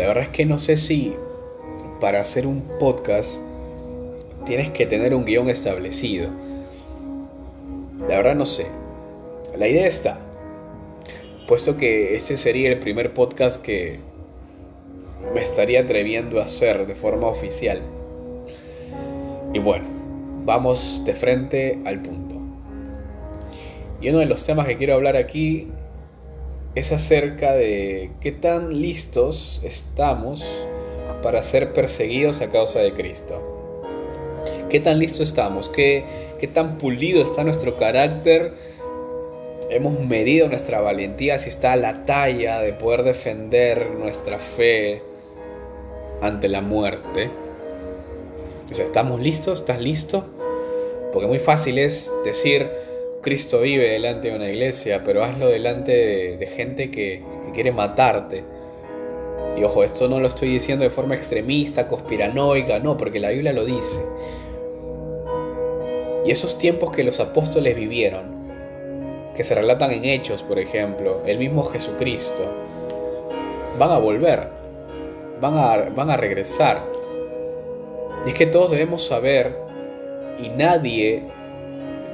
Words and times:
La 0.00 0.06
verdad 0.06 0.22
es 0.22 0.28
que 0.30 0.46
no 0.46 0.58
sé 0.58 0.78
si 0.78 1.14
para 2.00 2.22
hacer 2.22 2.46
un 2.46 2.62
podcast 2.78 3.38
tienes 4.46 4.70
que 4.70 4.86
tener 4.86 5.14
un 5.14 5.26
guion 5.26 5.50
establecido. 5.50 6.30
La 8.08 8.16
verdad 8.16 8.34
no 8.34 8.46
sé. 8.46 8.64
La 9.58 9.68
idea 9.68 9.86
está. 9.86 10.18
Puesto 11.46 11.76
que 11.76 12.16
este 12.16 12.38
sería 12.38 12.70
el 12.70 12.78
primer 12.78 13.12
podcast 13.12 13.60
que 13.60 14.00
me 15.34 15.42
estaría 15.42 15.82
atreviendo 15.82 16.40
a 16.40 16.44
hacer 16.44 16.86
de 16.86 16.94
forma 16.94 17.26
oficial. 17.26 17.82
Y 19.52 19.58
bueno, 19.58 19.84
vamos 20.46 21.02
de 21.04 21.14
frente 21.14 21.78
al 21.84 22.00
punto. 22.00 22.36
Y 24.00 24.08
uno 24.08 24.20
de 24.20 24.26
los 24.26 24.46
temas 24.46 24.66
que 24.66 24.78
quiero 24.78 24.94
hablar 24.94 25.18
aquí 25.18 25.68
es 26.74 26.92
acerca 26.92 27.52
de 27.52 28.10
qué 28.20 28.32
tan 28.32 28.80
listos 28.80 29.60
estamos 29.64 30.66
para 31.22 31.42
ser 31.42 31.72
perseguidos 31.72 32.40
a 32.40 32.50
causa 32.50 32.80
de 32.80 32.92
Cristo. 32.92 33.42
¿Qué 34.68 34.78
tan 34.80 34.98
listos 34.98 35.28
estamos? 35.28 35.68
¿Qué, 35.68 36.04
¿Qué 36.38 36.46
tan 36.46 36.78
pulido 36.78 37.22
está 37.22 37.42
nuestro 37.42 37.76
carácter? 37.76 38.54
Hemos 39.68 39.98
medido 40.00 40.48
nuestra 40.48 40.80
valentía, 40.80 41.38
si 41.38 41.48
está 41.48 41.72
a 41.72 41.76
la 41.76 42.06
talla 42.06 42.60
de 42.60 42.72
poder 42.72 43.02
defender 43.02 43.90
nuestra 43.90 44.38
fe 44.38 45.02
ante 46.22 46.48
la 46.48 46.60
muerte. 46.60 47.30
¿estamos 48.70 49.20
listos? 49.20 49.60
¿Estás 49.60 49.80
listo? 49.80 50.24
Porque 51.12 51.26
muy 51.26 51.40
fácil 51.40 51.78
es 51.78 52.10
decir, 52.24 52.70
Cristo 53.20 53.60
vive 53.60 53.90
delante 53.90 54.30
de 54.30 54.36
una 54.36 54.48
iglesia, 54.48 55.02
pero 55.04 55.22
hazlo 55.22 55.48
delante 55.48 56.36
de, 56.38 56.46
gente 56.46 56.90
que, 56.90 57.22
quiere 57.52 57.72
matarte. 57.72 58.44
Y 59.58 59.64
ojo, 59.64 59.84
esto 59.84 60.08
no 60.08 60.20
lo 60.20 60.28
estoy 60.28 60.48
diciendo 60.48 60.84
de 60.84 60.90
forma 60.90 61.16
extremista, 61.16 61.88
conspiranoica, 61.88 62.78
no, 62.78 62.96
porque 62.96 63.18
la 63.18 63.30
Biblia 63.30 63.52
lo 63.52 63.66
dice. 63.66 64.00
Y 66.24 66.30
esos 66.30 66.58
tiempos 66.58 66.92
que 66.92 67.02
los 67.02 67.20
apóstoles 67.20 67.76
vivieron, 67.76 68.22
que 69.36 69.44
se 69.44 69.54
relatan 69.54 69.90
en 69.90 70.04
Hechos, 70.04 70.42
por 70.42 70.58
ejemplo, 70.58 71.22
el 71.26 71.38
mismo 71.38 71.64
Jesucristo, 71.64 72.42
van 73.78 73.90
a 73.90 73.98
volver, 73.98 74.48
van 75.40 75.58
a, 75.58 75.76
van 75.94 76.10
a 76.10 76.16
regresar. 76.16 76.82
Y 78.24 78.30
es 78.30 78.34
que 78.34 78.46
todos 78.46 78.70
debemos 78.70 79.06
saber, 79.06 79.52
y 80.42 80.48
nadie 80.50 81.22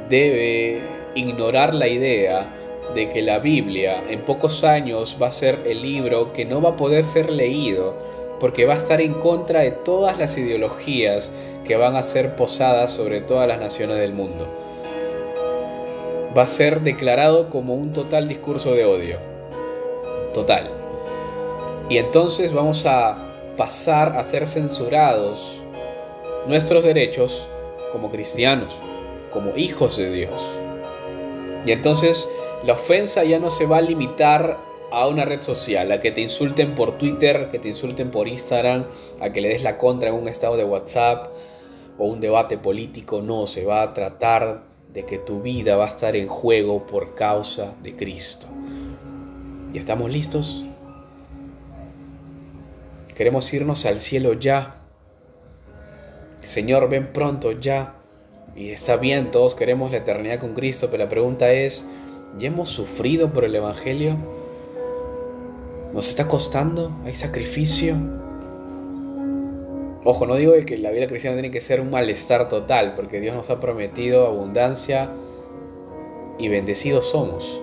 debe 0.08 0.95
ignorar 1.16 1.74
la 1.74 1.88
idea 1.88 2.46
de 2.94 3.10
que 3.10 3.22
la 3.22 3.38
Biblia 3.38 4.02
en 4.08 4.20
pocos 4.20 4.62
años 4.62 5.16
va 5.20 5.28
a 5.28 5.32
ser 5.32 5.58
el 5.66 5.82
libro 5.82 6.32
que 6.32 6.44
no 6.44 6.60
va 6.62 6.70
a 6.70 6.76
poder 6.76 7.04
ser 7.04 7.30
leído 7.30 7.94
porque 8.38 8.66
va 8.66 8.74
a 8.74 8.78
estar 8.78 9.00
en 9.00 9.14
contra 9.14 9.60
de 9.60 9.70
todas 9.70 10.18
las 10.18 10.36
ideologías 10.36 11.32
que 11.64 11.76
van 11.76 11.96
a 11.96 12.02
ser 12.02 12.36
posadas 12.36 12.90
sobre 12.90 13.20
todas 13.20 13.48
las 13.48 13.58
naciones 13.58 13.96
del 13.96 14.12
mundo. 14.12 14.46
Va 16.36 16.42
a 16.42 16.46
ser 16.46 16.82
declarado 16.82 17.48
como 17.48 17.74
un 17.74 17.92
total 17.92 18.28
discurso 18.28 18.74
de 18.74 18.84
odio. 18.84 19.18
Total. 20.34 20.70
Y 21.88 21.98
entonces 21.98 22.52
vamos 22.52 22.84
a 22.84 23.16
pasar 23.56 24.16
a 24.16 24.24
ser 24.24 24.46
censurados 24.46 25.62
nuestros 26.46 26.84
derechos 26.84 27.46
como 27.90 28.10
cristianos, 28.10 28.76
como 29.32 29.56
hijos 29.56 29.96
de 29.96 30.10
Dios. 30.10 30.65
Y 31.66 31.72
entonces 31.72 32.28
la 32.64 32.74
ofensa 32.74 33.24
ya 33.24 33.38
no 33.38 33.50
se 33.50 33.66
va 33.66 33.78
a 33.78 33.82
limitar 33.82 34.58
a 34.92 35.08
una 35.08 35.24
red 35.24 35.42
social, 35.42 35.90
a 35.90 36.00
que 36.00 36.12
te 36.12 36.20
insulten 36.20 36.74
por 36.74 36.96
Twitter, 36.96 37.48
que 37.50 37.58
te 37.58 37.68
insulten 37.68 38.10
por 38.10 38.28
Instagram, 38.28 38.84
a 39.20 39.30
que 39.30 39.40
le 39.40 39.48
des 39.48 39.62
la 39.62 39.76
contra 39.76 40.10
en 40.10 40.14
un 40.14 40.28
estado 40.28 40.56
de 40.56 40.64
WhatsApp 40.64 41.28
o 41.98 42.06
un 42.06 42.20
debate 42.20 42.56
político, 42.56 43.20
no, 43.20 43.46
se 43.46 43.64
va 43.64 43.82
a 43.82 43.92
tratar 43.94 44.62
de 44.92 45.04
que 45.04 45.18
tu 45.18 45.42
vida 45.42 45.76
va 45.76 45.86
a 45.86 45.88
estar 45.88 46.14
en 46.14 46.28
juego 46.28 46.86
por 46.86 47.14
causa 47.14 47.74
de 47.82 47.96
Cristo. 47.96 48.46
¿Y 49.74 49.78
estamos 49.78 50.10
listos? 50.10 50.64
Queremos 53.14 53.52
irnos 53.52 53.86
al 53.86 53.98
cielo 53.98 54.34
ya. 54.34 54.76
Señor, 56.42 56.88
ven 56.88 57.08
pronto 57.12 57.52
ya. 57.52 57.95
Y 58.56 58.70
está 58.70 58.96
bien, 58.96 59.30
todos 59.30 59.54
queremos 59.54 59.90
la 59.90 59.98
eternidad 59.98 60.40
con 60.40 60.54
Cristo, 60.54 60.88
pero 60.90 61.04
la 61.04 61.10
pregunta 61.10 61.52
es, 61.52 61.84
¿ya 62.38 62.48
hemos 62.48 62.70
sufrido 62.70 63.30
por 63.30 63.44
el 63.44 63.54
Evangelio? 63.54 64.16
¿Nos 65.92 66.08
está 66.08 66.26
costando? 66.26 66.90
¿Hay 67.04 67.14
sacrificio? 67.16 67.94
Ojo, 70.04 70.24
no 70.24 70.36
digo 70.36 70.54
que 70.64 70.78
la 70.78 70.90
vida 70.90 71.06
cristiana 71.06 71.36
tiene 71.36 71.50
que 71.50 71.60
ser 71.60 71.82
un 71.82 71.90
malestar 71.90 72.48
total, 72.48 72.94
porque 72.96 73.20
Dios 73.20 73.34
nos 73.34 73.50
ha 73.50 73.60
prometido 73.60 74.26
abundancia 74.26 75.10
y 76.38 76.48
bendecidos 76.48 77.10
somos. 77.10 77.60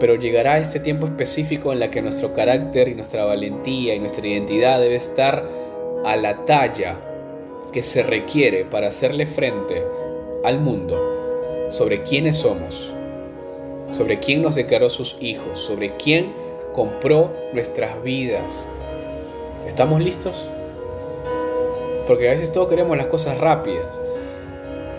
Pero 0.00 0.14
llegará 0.14 0.58
este 0.58 0.80
tiempo 0.80 1.04
específico 1.04 1.74
en 1.74 1.80
la 1.80 1.90
que 1.90 2.00
nuestro 2.00 2.32
carácter 2.32 2.88
y 2.88 2.94
nuestra 2.94 3.26
valentía 3.26 3.94
y 3.94 3.98
nuestra 3.98 4.26
identidad 4.26 4.80
debe 4.80 4.96
estar 4.96 5.46
a 6.06 6.16
la 6.16 6.46
talla 6.46 7.07
que 7.72 7.82
se 7.82 8.02
requiere 8.02 8.64
para 8.64 8.88
hacerle 8.88 9.26
frente 9.26 9.82
al 10.44 10.60
mundo 10.60 11.68
sobre 11.70 12.02
quiénes 12.02 12.36
somos, 12.36 12.94
sobre 13.90 14.20
quién 14.20 14.42
nos 14.42 14.54
declaró 14.54 14.88
sus 14.90 15.16
hijos, 15.20 15.58
sobre 15.58 15.96
quién 15.96 16.32
compró 16.74 17.30
nuestras 17.52 18.02
vidas. 18.02 18.68
¿Estamos 19.66 20.00
listos? 20.00 20.50
Porque 22.06 22.28
a 22.28 22.32
veces 22.32 22.52
todos 22.52 22.68
queremos 22.68 22.96
las 22.96 23.06
cosas 23.06 23.36
rápidas. 23.38 24.00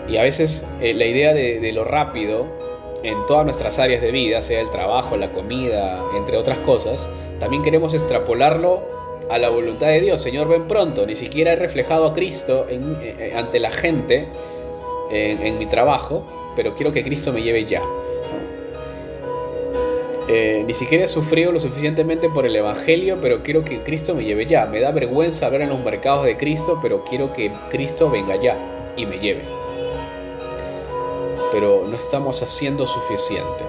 Y 0.08 0.16
a 0.16 0.22
veces 0.22 0.66
eh, 0.80 0.94
la 0.94 1.06
idea 1.06 1.32
de, 1.32 1.72
lo 1.72 1.84
rápido 1.84 2.46
en 3.02 3.26
todas 3.26 3.44
nuestras 3.44 3.78
áreas 3.78 4.02
de 4.02 4.10
vida, 4.10 4.42
sea 4.42 4.60
el 4.60 4.70
trabajo, 4.70 5.16
la 5.16 5.32
comida, 5.32 6.02
entre 6.16 6.36
otras 6.36 6.58
cosas, 6.60 7.08
también 7.38 7.62
queremos 7.62 7.94
extrapolarlo 7.94 8.82
a 9.30 9.38
la 9.38 9.48
voluntad 9.48 9.88
de 9.88 10.00
Dios. 10.00 10.20
Señor, 10.20 10.48
ven 10.48 10.68
pronto. 10.68 11.06
Ni 11.06 11.16
siquiera 11.16 11.52
he 11.52 11.56
reflejado 11.56 12.06
a 12.06 12.14
Cristo 12.14 12.66
eh, 12.68 12.80
eh, 13.02 13.32
ante 13.36 13.60
la 13.60 13.70
gente 13.70 14.28
en 15.12 15.58
mi 15.58 15.66
trabajo, 15.66 16.22
pero 16.54 16.76
quiero 16.76 16.92
que 16.92 17.02
Cristo 17.02 17.32
me 17.32 17.42
lleve 17.42 17.64
ya. 17.64 17.82
Eh, 20.32 20.62
ni 20.64 20.74
siquiera 20.74 21.02
he 21.02 21.08
sufrido 21.08 21.50
lo 21.50 21.58
suficientemente 21.58 22.28
por 22.28 22.46
el 22.46 22.54
Evangelio, 22.54 23.18
pero 23.20 23.42
quiero 23.42 23.64
que 23.64 23.82
Cristo 23.82 24.14
me 24.14 24.22
lleve 24.22 24.46
ya. 24.46 24.64
Me 24.64 24.78
da 24.78 24.92
vergüenza 24.92 25.46
hablar 25.46 25.62
en 25.62 25.70
los 25.70 25.80
mercados 25.80 26.24
de 26.24 26.36
Cristo, 26.36 26.78
pero 26.80 27.02
quiero 27.02 27.32
que 27.32 27.50
Cristo 27.68 28.08
venga 28.08 28.36
ya 28.36 28.56
y 28.96 29.06
me 29.06 29.18
lleve. 29.18 29.42
Pero 31.50 31.84
no 31.84 31.96
estamos 31.96 32.44
haciendo 32.44 32.86
suficiente. 32.86 33.64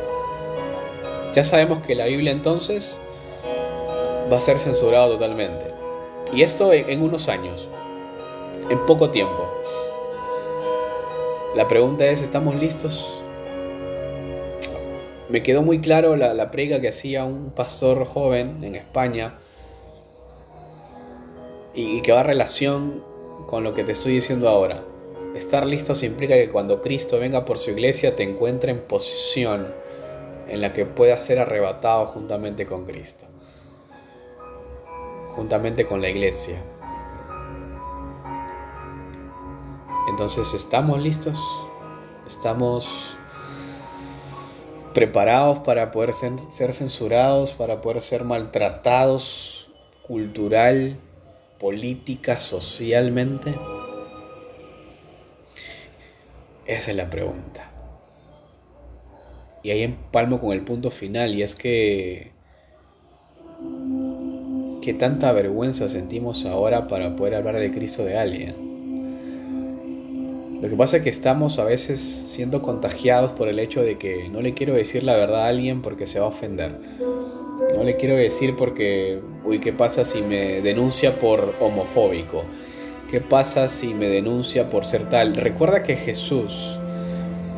Ya 1.33 1.43
sabemos 1.43 1.81
que 1.81 1.95
la 1.95 2.05
Biblia 2.05 2.31
entonces 2.31 3.01
va 4.31 4.37
a 4.37 4.39
ser 4.39 4.59
censurado 4.59 5.13
totalmente. 5.13 5.65
Y 6.33 6.43
esto 6.43 6.71
en 6.73 7.01
unos 7.01 7.27
años, 7.27 7.67
en 8.69 8.85
poco 8.85 9.09
tiempo. 9.09 9.47
La 11.55 11.67
pregunta 11.67 12.05
es, 12.05 12.21
¿estamos 12.21 12.55
listos? 12.55 13.21
me 15.31 15.41
quedó 15.41 15.61
muy 15.61 15.79
claro 15.79 16.17
la, 16.17 16.51
prega 16.51 16.81
que 16.81 16.89
hacía 16.89 17.23
un 17.23 17.51
pastor 17.51 18.05
joven 18.05 18.63
en 18.63 18.75
España 18.75 19.35
y, 21.73 22.01
que 22.01 22.11
va 22.11 22.19
a 22.19 22.23
relación 22.23 23.01
con 23.47 23.63
lo 23.63 23.73
que 23.73 23.85
te 23.85 23.93
estoy 23.93 24.13
diciendo 24.13 24.49
ahora. 24.49 24.83
Estar 25.33 25.65
listos 25.65 26.03
implica 26.03 26.35
que 26.35 26.49
cuando 26.49 26.81
Cristo 26.81 27.17
venga 27.17 27.45
por 27.45 27.57
su 27.57 27.71
iglesia 27.71 28.17
te 28.17 28.23
encuentre 28.23 28.71
en 28.71 28.81
posición 28.81 29.67
en 30.49 30.59
la 30.59 30.73
que 30.73 30.85
puedas 30.85 31.23
ser 31.23 31.39
arrebatado 31.39 32.07
juntamente 32.07 32.65
con 32.65 32.83
Cristo, 32.83 33.25
juntamente 35.35 35.85
con 35.85 36.01
la 36.01 36.09
iglesia. 36.09 36.61
Entonces, 40.09 40.53
¿estamos 40.53 41.01
listos? 41.01 41.39
¿Estamos 42.27 43.15
preparados 44.93 45.59
para 45.59 45.91
poder 45.91 46.13
ser, 46.13 46.73
censurados, 46.73 47.53
para 47.53 47.81
poder 47.81 48.01
ser 48.01 48.23
maltratados 48.23 49.69
cultural, 50.05 50.97
política, 51.59 52.39
socialmente? 52.39 53.55
Esa 56.65 56.91
es 56.91 56.97
la 56.97 57.09
pregunta. 57.09 57.69
Y 59.63 59.71
ahí 59.71 59.83
empalmo 59.83 60.39
con 60.39 60.51
el 60.51 60.61
punto 60.61 60.91
final, 60.91 61.35
y 61.35 61.43
es 61.43 61.55
que... 61.55 62.31
¿Qué 64.81 64.95
tanta 64.95 65.31
vergüenza 65.31 65.87
sentimos 65.89 66.43
ahora 66.47 66.87
para 66.87 67.15
poder 67.15 67.35
hablar 67.35 67.59
de 67.59 67.69
Cristo 67.69 68.03
de 68.03 68.17
alguien? 68.17 68.55
Lo 70.59 70.67
que 70.67 70.75
pasa 70.75 70.97
es 70.97 71.03
que 71.03 71.11
estamos 71.11 71.59
a 71.59 71.65
veces 71.65 71.99
siendo 71.99 72.63
contagiados 72.63 73.31
por 73.31 73.47
el 73.47 73.59
hecho 73.59 73.83
de 73.83 73.99
que 73.99 74.27
no 74.29 74.41
le 74.41 74.55
quiero 74.55 74.73
decir 74.73 75.03
la 75.03 75.15
verdad 75.15 75.45
a 75.45 75.47
alguien 75.49 75.83
porque 75.83 76.07
se 76.07 76.19
va 76.19 76.25
a 76.25 76.29
ofender. 76.29 76.71
No 77.77 77.83
le 77.83 77.95
quiero 77.97 78.15
decir 78.15 78.55
porque, 78.57 79.19
uy, 79.45 79.59
¿qué 79.59 79.71
pasa 79.71 80.03
si 80.03 80.23
me 80.23 80.61
denuncia 80.61 81.19
por 81.19 81.53
homofóbico? 81.59 82.43
¿Qué 83.07 83.21
pasa 83.21 83.69
si 83.69 83.93
me 83.93 84.09
denuncia 84.09 84.71
por 84.71 84.85
ser 84.85 85.07
tal? 85.11 85.35
Recuerda 85.35 85.83
que 85.83 85.95
Jesús, 85.95 86.79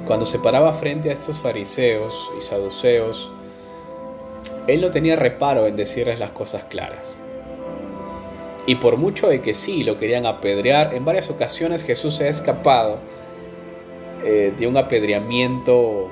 cuando 0.06 0.26
se 0.26 0.40
paraba 0.40 0.74
frente 0.74 1.10
a 1.10 1.14
estos 1.14 1.40
fariseos 1.40 2.14
y 2.38 2.42
saduceos, 2.42 3.32
él 4.68 4.82
no 4.82 4.92
tenía 4.92 5.16
reparo 5.16 5.68
en 5.68 5.76
decirles 5.76 6.20
las 6.20 6.32
cosas 6.32 6.64
claras. 6.66 7.18
Y 8.66 8.76
por 8.76 8.98
mucho 8.98 9.28
de 9.28 9.42
que 9.42 9.54
sí 9.54 9.84
lo 9.84 9.98
querían 9.98 10.26
apedrear, 10.26 10.94
en 10.94 11.04
varias 11.04 11.30
ocasiones 11.30 11.84
Jesús 11.84 12.16
se 12.16 12.26
ha 12.26 12.30
escapado 12.30 13.00
eh, 14.24 14.54
de 14.58 14.68
un 14.68 14.78
apedreamiento 14.78 16.10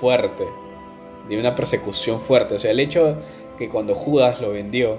fuerte, 0.00 0.46
de 1.28 1.38
una 1.38 1.54
persecución 1.54 2.20
fuerte. 2.20 2.54
O 2.54 2.58
sea, 2.58 2.70
el 2.70 2.80
hecho 2.80 3.18
que 3.58 3.68
cuando 3.68 3.94
Judas 3.94 4.40
lo 4.40 4.52
vendió, 4.52 4.98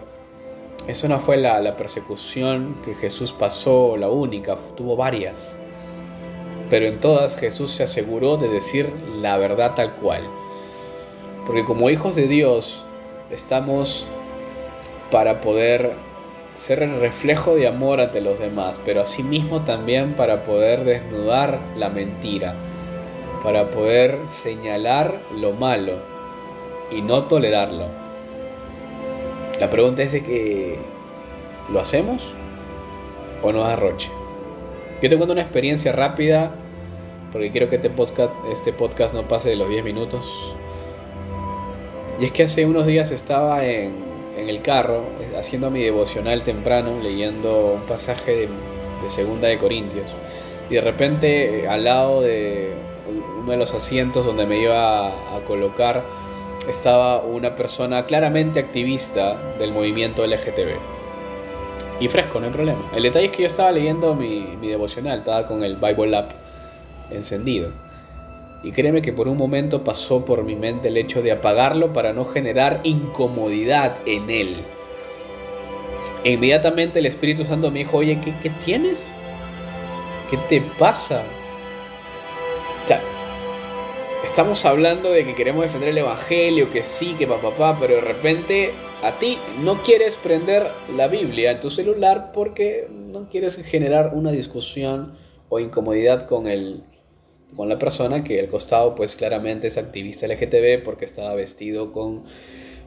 eso 0.87 1.07
no 1.07 1.19
fue 1.19 1.37
la, 1.37 1.59
la 1.59 1.75
persecución 1.75 2.77
que 2.85 2.93
Jesús 2.93 3.33
pasó, 3.33 3.97
la 3.97 4.09
única, 4.09 4.55
tuvo 4.77 4.95
varias. 4.95 5.57
Pero 6.69 6.85
en 6.85 6.99
todas 6.99 7.35
Jesús 7.35 7.71
se 7.71 7.83
aseguró 7.83 8.37
de 8.37 8.47
decir 8.47 8.91
la 9.21 9.37
verdad 9.37 9.73
tal 9.73 9.93
cual. 9.93 10.23
Porque 11.45 11.63
como 11.63 11.89
hijos 11.89 12.15
de 12.15 12.27
Dios 12.27 12.85
estamos 13.29 14.07
para 15.11 15.41
poder 15.41 15.93
ser 16.55 16.81
el 16.83 16.99
reflejo 16.99 17.55
de 17.55 17.67
amor 17.67 17.99
ante 17.99 18.21
los 18.21 18.39
demás, 18.39 18.79
pero 18.85 19.01
asimismo 19.01 19.61
también 19.61 20.15
para 20.15 20.43
poder 20.43 20.83
desnudar 20.85 21.59
la 21.75 21.89
mentira, 21.89 22.55
para 23.43 23.69
poder 23.69 24.19
señalar 24.27 25.19
lo 25.35 25.51
malo 25.51 25.99
y 26.91 27.01
no 27.01 27.23
tolerarlo. 27.23 27.87
La 29.59 29.69
pregunta 29.69 30.03
es 30.03 30.11
que 30.13 30.79
¿lo 31.71 31.79
hacemos 31.79 32.33
o 33.43 33.51
nos 33.51 33.65
arroche? 33.67 34.09
Yo 35.01 35.09
te 35.09 35.17
cuento 35.17 35.33
una 35.33 35.41
experiencia 35.41 35.91
rápida 35.91 36.51
porque 37.31 37.51
quiero 37.51 37.69
que 37.69 37.75
este 37.75 37.89
podcast, 37.89 38.31
este 38.51 38.71
podcast 38.71 39.13
no 39.13 39.27
pase 39.27 39.49
de 39.49 39.57
los 39.57 39.69
10 39.69 39.83
minutos. 39.83 40.55
Y 42.19 42.25
es 42.25 42.31
que 42.31 42.43
hace 42.43 42.65
unos 42.65 42.85
días 42.85 43.11
estaba 43.11 43.65
en, 43.65 44.15
el 44.37 44.61
carro 44.61 45.03
haciendo 45.37 45.71
mi 45.71 45.81
devocional 45.81 46.43
temprano, 46.43 46.99
leyendo 47.01 47.73
un 47.73 47.81
pasaje 47.83 48.31
de, 48.35 48.49
Segunda 49.09 49.47
de 49.47 49.59
Corintios. 49.59 50.09
Y 50.69 50.75
de 50.75 50.81
repente 50.81 51.67
al 51.67 51.83
lado 51.83 52.21
de 52.21 52.73
uno 53.39 53.51
de 53.51 53.57
los 53.57 53.71
asientos 53.73 54.25
donde 54.25 54.47
me 54.47 54.57
iba 54.57 55.09
a, 55.09 55.39
colocar 55.45 56.03
estaba 56.67 57.21
una 57.21 57.55
persona 57.55 58.07
claramente 58.07 58.59
activista 58.59 59.37
del 59.59 59.71
movimiento 59.71 60.25
LGTB. 60.25 60.79
Y 61.99 62.07
fresco, 62.07 62.39
no 62.39 62.47
hay 62.47 62.51
problema. 62.51 62.79
El 62.95 63.03
detalle 63.03 63.27
es 63.27 63.31
que 63.31 63.43
yo 63.43 63.47
estaba 63.47 63.71
leyendo 63.71 64.15
mi, 64.15 64.57
mi 64.59 64.69
devocional, 64.69 65.19
estaba 65.19 65.45
con 65.45 65.63
el 65.63 65.75
Bible 65.75 66.17
App 66.17 66.31
encendido. 67.11 67.69
Y 68.65 68.71
créeme 68.71 69.03
que 69.03 69.13
por 69.13 69.27
un 69.27 69.37
momento 69.37 69.83
pasó 69.83 70.25
por 70.25 70.43
mi 70.43 70.55
mente 70.55 70.87
el 70.87 70.97
hecho 70.97 71.21
de 71.21 71.31
apagarlo 71.31 71.93
para 71.93 72.13
no 72.13 72.25
generar 72.25 72.81
incomodidad 72.83 73.99
en 74.07 74.27
él. 74.31 74.55
Inmediatamente 76.23 76.97
el 76.97 77.05
Espíritu 77.05 77.45
Santo 77.45 77.69
me 77.69 77.79
dijo, 77.79 77.97
oye, 77.97 78.19
¿qué, 78.21 78.33
qué 78.41 78.49
tienes? 78.65 79.07
¿Qué 80.31 80.37
te 80.49 80.61
pasa? 80.79 81.23
O 82.83 82.87
sea, 82.87 83.01
estamos 84.23 84.65
hablando 84.65 85.11
de 85.11 85.25
que 85.25 85.35
queremos 85.35 85.65
defender 85.65 85.89
el 85.89 85.99
Evangelio, 85.99 86.71
que 86.71 86.81
sí, 86.81 87.13
que 87.19 87.27
papá, 87.27 87.51
papá, 87.51 87.77
pero 87.79 87.93
de 87.93 88.01
repente 88.01 88.73
a 89.03 89.19
ti 89.19 89.37
no 89.61 89.83
quieres 89.83 90.15
prender 90.15 90.71
la 90.97 91.07
Biblia 91.07 91.51
en 91.51 91.59
tu 91.59 91.69
celular 91.69 92.31
porque 92.33 92.87
no 92.89 93.29
quieres 93.29 93.57
generar 93.63 94.13
una 94.15 94.31
discusión 94.31 95.13
o 95.49 95.59
incomodidad 95.59 96.25
con 96.25 96.47
el, 96.47 96.81
con 97.55 97.69
la 97.69 97.79
persona 97.79 98.23
que 98.23 98.39
al 98.39 98.47
costado 98.47 98.95
pues 98.95 99.15
claramente 99.15 99.67
es 99.67 99.77
activista 99.77 100.27
LGTB 100.27 100.83
porque 100.83 101.05
estaba 101.05 101.33
vestido 101.33 101.91
con 101.91 102.23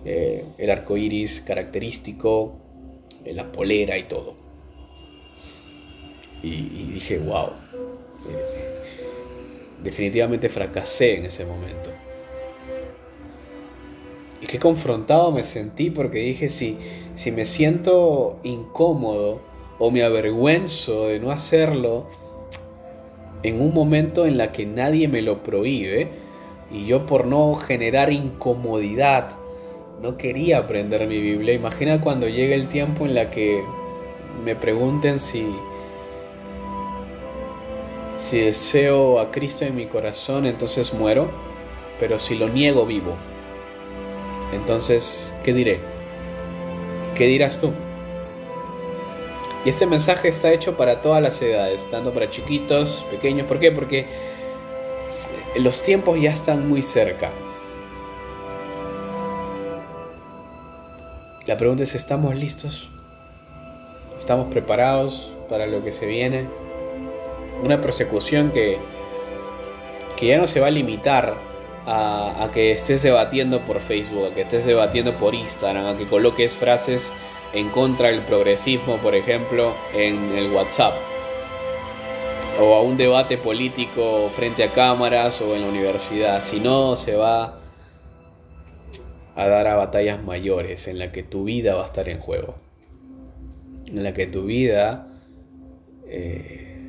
eh, 0.05 0.45
el 0.59 0.71
arco 0.71 0.97
iris 0.97 1.41
característico, 1.41 2.57
eh, 3.25 3.33
la 3.33 3.51
polera 3.51 3.97
y 3.99 4.05
todo. 4.05 4.35
Y, 6.41 6.93
dije, 6.93 7.19
wow, 7.19 7.49
eh, 8.29 8.79
definitivamente 9.83 10.49
fracasé 10.49 11.19
en 11.19 11.27
ese 11.27 11.45
momento. 11.45 11.91
Y 14.41 14.47
qué 14.47 14.61
confrontado 14.61 15.33
me 15.33 15.43
sentí 15.43 15.91
porque 15.91 16.19
dije, 16.19 16.49
si, 16.49 16.79
si 17.17 17.33
me 17.33 17.45
siento 17.45 18.39
incómodo 18.45 19.41
o 19.81 19.91
me 19.91 20.05
avergüenzo 20.05 21.09
de 21.09 21.19
no 21.19 21.33
hacerlo, 21.33 22.07
en 23.43 23.61
un 23.61 23.73
momento 23.73 24.27
en 24.27 24.39
la 24.39 24.53
que 24.53 24.67
nadie 24.67 25.09
me 25.09 25.23
lo 25.23 25.43
prohíbe 25.43 26.09
y 26.71 26.87
yo 26.87 27.07
por 27.07 27.27
no 27.27 27.55
generar 27.55 28.13
incomodidad 28.13 29.31
no 30.03 30.17
quería 30.17 30.59
aprender 30.59 31.07
mi 31.07 31.21
Biblia. 31.21 31.55
Imagina 31.55 32.01
cuando 32.01 32.29
llegue 32.29 32.55
el 32.55 32.69
tiempo 32.69 33.05
en 33.05 33.15
la 33.15 33.31
que 33.31 33.63
me 34.45 34.55
pregunten 34.55 35.19
si 35.19 35.47
si 38.19 38.41
deseo 38.41 39.21
a 39.21 39.31
Cristo 39.31 39.65
en 39.65 39.75
mi 39.75 39.87
corazón, 39.87 40.45
entonces 40.45 40.93
muero, 40.93 41.31
pero 41.99 42.19
si 42.19 42.35
lo 42.35 42.49
niego 42.49 42.85
vivo. 42.85 43.15
Entonces, 44.53 45.35
¿qué 45.45 45.55
diré? 45.55 45.81
¿Qué 47.15 47.27
dirás 47.27 47.59
tú? 47.59 47.73
Y 49.65 49.71
este 49.71 49.87
mensaje 49.87 50.29
está 50.29 50.53
hecho 50.53 50.77
para 50.77 51.03
todas 51.03 51.23
las 51.23 51.41
edades, 51.43 51.89
tanto 51.91 52.13
para 52.13 52.31
chiquitos, 52.31 53.05
pequeños. 53.11 53.47
¿Por 53.47 53.59
qué? 53.59 53.73
Porque 53.73 54.07
los 55.57 55.83
tiempos 55.83 56.21
ya 56.21 56.31
están 56.31 56.69
muy 56.69 56.83
cerca. 56.83 57.31
La 61.47 61.57
pregunta 61.57 61.83
es, 61.83 61.95
¿estamos 61.95 62.35
listos? 62.35 62.89
¿Estamos 64.19 64.49
preparados 64.49 65.33
para 65.49 65.67
lo 65.67 65.83
que 65.83 65.93
se 65.93 66.07
viene? 66.07 66.47
Una 67.63 67.81
persecución 67.81 68.51
que, 68.53 68.79
que 70.17 70.27
ya 70.27 70.39
no 70.39 70.47
se 70.47 70.61
va 70.61 70.67
a 70.67 70.71
limitar 70.71 71.35
a, 71.87 72.45
a, 72.45 72.53
que 72.53 72.73
estés 72.73 73.03
debatiendo 73.03 73.65
por 73.65 73.81
Facebook, 73.81 74.27
a 74.27 74.35
que 74.35 74.43
estés 74.43 74.67
debatiendo 74.67 75.17
por 75.17 75.35
Instagram, 75.35 75.87
a 75.87 75.97
que 75.97 76.07
coloques 76.07 76.55
frases 76.55 77.15
en 77.53 77.71
contra 77.71 78.09
del 78.09 78.25
progresismo, 78.25 78.99
por 78.99 79.15
ejemplo, 79.15 79.75
en 79.95 80.37
el 80.37 80.53
WhatsApp, 80.53 80.95
o 82.61 82.75
a 82.75 82.83
un 82.83 82.97
debate 82.97 83.39
político 83.39 84.31
frente 84.31 84.65
a 84.65 84.73
cámaras 84.73 85.41
o 85.41 85.55
en 85.55 85.63
la 85.63 85.69
universidad, 85.69 86.43
si 86.43 86.61
no 86.61 86.97
se 86.97 87.15
va 87.15 87.61
a 89.35 89.47
dar 89.47 89.69
a 89.69 89.77
batallas 89.77 90.23
mayores 90.23 90.89
en 90.89 90.99
la 90.99 91.13
que 91.13 91.23
tu 91.23 91.45
vida 91.45 91.75
va 91.75 91.83
a 91.83 91.87
estar 91.87 92.09
en 92.09 92.19
juego, 92.19 92.57
en 93.87 94.03
la 94.03 94.13
que 94.13 94.27
tu 94.27 94.45
vida 94.45 95.07
eh, 96.09 96.89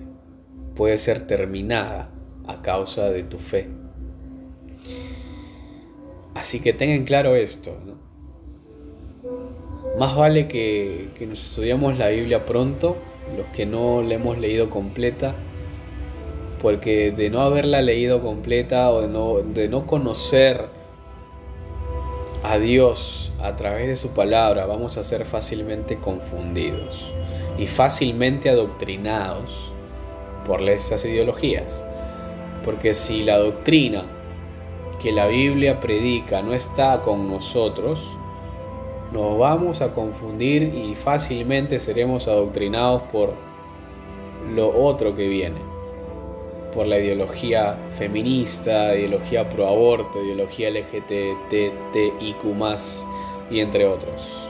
puede 0.76 0.98
ser 0.98 1.28
terminada 1.28 2.10
a 2.48 2.62
causa 2.62 3.12
de 3.12 3.24
tu 3.24 3.38
fe. 3.38 3.68
Así 6.34 6.60
que 6.60 6.74
tengan 6.74 7.04
claro 7.04 7.36
esto, 7.36 7.80
¿no? 7.86 8.09
Más 10.00 10.16
vale 10.16 10.48
que, 10.48 11.10
nos 11.28 11.44
estudiamos 11.44 11.98
la 11.98 12.08
Biblia 12.08 12.46
pronto, 12.46 12.96
los 13.36 13.48
que 13.48 13.66
no 13.66 14.02
la 14.02 14.14
hemos 14.14 14.38
leído 14.38 14.70
completa, 14.70 15.36
porque 16.62 17.12
de 17.12 17.30
no 17.30 17.42
haberla 17.42 17.82
leído 17.82 18.22
completa 18.22 18.92
o 18.92 19.02
de 19.02 19.10
no, 19.10 19.40
de 19.40 19.68
no 19.68 19.86
conocer 19.86 20.68
a 22.44 22.58
Dios 22.58 23.34
a 23.42 23.58
través 23.58 23.88
de 23.88 23.98
su 23.98 24.12
palabra, 24.14 24.66
vamos 24.66 24.98
a 24.98 25.04
ser 25.04 25.26
fácilmente 25.26 25.98
confundidos 25.98 27.12
y 27.58 27.68
fácilmente 27.68 28.50
adoctrinados 28.50 29.70
por 30.48 30.62
estas 30.62 31.04
ideologías. 31.04 31.84
Porque 32.64 32.94
si 32.94 33.24
la 33.24 33.38
doctrina 33.38 34.06
que 35.02 35.12
la 35.12 35.28
Biblia 35.28 35.82
predica 35.82 36.42
no 36.42 36.54
está 36.54 37.02
con 37.02 37.30
nosotros, 37.30 38.00
nos 39.12 39.38
vamos 39.40 39.82
a 39.82 39.92
confundir 39.92 40.64
y 40.64 40.96
fácilmente 40.96 41.80
seremos 41.80 42.28
adoctrinados 42.28 43.04
por 43.12 43.34
lo 44.54 44.70
otro 44.70 45.16
que 45.16 45.28
viene, 45.28 45.60
por 46.74 46.86
la 46.86 47.00
ideología 47.00 47.76
feminista, 47.98 48.96
ideología 48.96 49.50
pro 49.50 49.68
aborto, 49.68 50.24
ideología 50.24 50.70
LGTTIQ 50.70 52.44
y 53.50 53.60
entre 53.60 53.86
otros. 53.88 54.46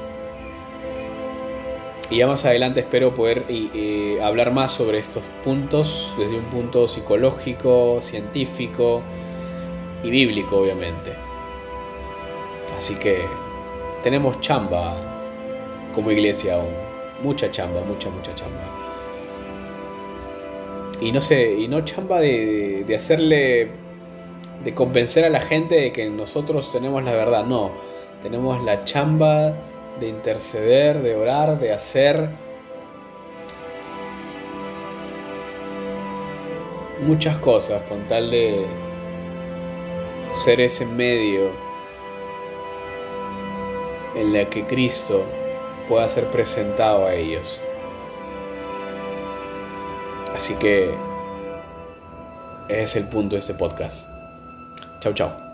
Y 2.10 2.18
ya 2.18 2.28
más 2.28 2.44
adelante 2.44 2.80
espero 2.82 3.14
poder 3.14 3.46
hablar 4.24 4.52
más 4.52 4.72
sobre 4.72 4.98
estos 4.98 5.24
puntos 5.44 6.14
desde 6.18 6.38
un 6.38 6.46
punto 6.46 6.88
psicológico, 6.88 8.02
científico 8.02 9.04
y 10.04 10.10
bíblico, 10.10 10.58
obviamente. 10.58 11.14
Así 12.78 12.96
que 12.96 13.26
tenemos 14.04 14.40
chamba 14.42 14.96
como 15.94 16.12
iglesia 16.12 16.56
aún. 16.56 16.74
Mucha 17.22 17.52
chamba, 17.52 17.82
mucha, 17.82 18.10
mucha 18.10 18.34
chamba. 18.36 18.62
Y 21.02 21.12
no 21.12 21.22
sé, 21.22 21.54
y 21.54 21.68
no 21.68 21.82
chamba 21.82 22.20
de, 22.20 22.84
de 22.86 22.96
hacerle, 22.96 23.70
de 24.64 24.74
convencer 24.74 25.26
a 25.26 25.30
la 25.30 25.40
gente 25.40 25.76
de 25.76 25.92
que 25.92 26.10
nosotros 26.10 26.72
tenemos 26.72 27.04
la 27.04 27.12
verdad. 27.12 27.46
No, 27.46 27.72
tenemos 28.22 28.64
la 28.64 28.84
chamba 28.86 29.54
de 30.00 30.08
interceder, 30.08 31.02
de 31.02 31.16
orar, 31.16 31.60
de 31.60 31.72
hacer 31.72 32.30
muchas 37.02 37.38
cosas 37.38 37.82
con 37.84 38.08
tal 38.08 38.32
de 38.32 38.66
ser 40.44 40.62
ese 40.62 40.86
medio 40.86 41.69
en 44.20 44.34
la 44.34 44.50
que 44.50 44.66
Cristo 44.66 45.24
pueda 45.88 46.08
ser 46.10 46.30
presentado 46.30 47.06
a 47.06 47.14
ellos. 47.16 47.60
Así 50.36 50.54
que 50.56 50.94
ese 52.68 52.84
es 52.84 52.96
el 52.98 53.08
punto 53.08 53.36
de 53.36 53.40
este 53.40 53.54
podcast. 53.54 54.08
Chao, 55.00 55.14
chao. 55.14 55.49